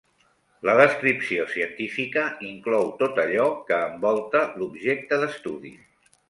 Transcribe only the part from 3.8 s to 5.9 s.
envolta l'objecte d'estudi.